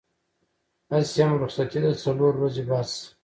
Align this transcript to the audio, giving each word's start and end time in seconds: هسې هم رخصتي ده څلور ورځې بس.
هسې 0.91 1.19
هم 1.25 1.31
رخصتي 1.43 1.79
ده 1.83 1.91
څلور 2.03 2.33
ورځې 2.37 2.63
بس. 2.69 2.91